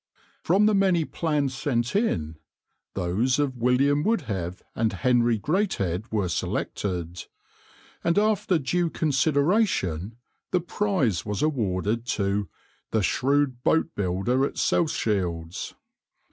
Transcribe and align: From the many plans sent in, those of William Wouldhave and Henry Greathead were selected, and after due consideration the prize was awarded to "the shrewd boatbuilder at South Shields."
From 0.41 0.65
the 0.65 0.73
many 0.73 1.05
plans 1.05 1.53
sent 1.53 1.95
in, 1.95 2.37
those 2.95 3.37
of 3.37 3.57
William 3.57 4.03
Wouldhave 4.03 4.63
and 4.73 4.91
Henry 4.91 5.37
Greathead 5.37 6.11
were 6.11 6.27
selected, 6.27 7.25
and 8.03 8.17
after 8.17 8.57
due 8.57 8.89
consideration 8.89 10.17
the 10.49 10.59
prize 10.59 11.23
was 11.23 11.43
awarded 11.43 12.07
to 12.17 12.49
"the 12.89 13.03
shrewd 13.03 13.63
boatbuilder 13.63 14.43
at 14.43 14.57
South 14.57 14.89
Shields." 14.89 15.75